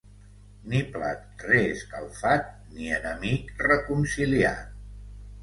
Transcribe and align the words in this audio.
Ni 0.69 0.79
plat 0.95 1.43
reescalfat, 1.51 2.49
ni 2.79 2.89
enemic 3.01 3.53
reconciliat. 3.69 4.75